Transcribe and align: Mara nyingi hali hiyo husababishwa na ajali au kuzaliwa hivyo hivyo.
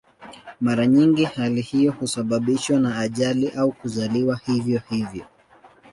Mara 0.61 0.87
nyingi 0.87 1.23
hali 1.25 1.61
hiyo 1.61 1.91
husababishwa 1.91 2.79
na 2.79 2.97
ajali 2.99 3.49
au 3.49 3.71
kuzaliwa 3.71 4.39
hivyo 4.45 4.81
hivyo. 4.89 5.25